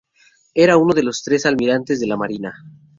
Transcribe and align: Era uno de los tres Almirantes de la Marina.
Era 0.55 0.77
uno 0.77 0.95
de 0.95 1.03
los 1.03 1.21
tres 1.21 1.45
Almirantes 1.45 1.99
de 1.99 2.07
la 2.07 2.17
Marina. 2.17 2.55